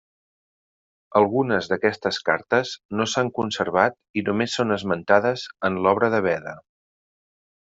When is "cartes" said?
2.31-2.71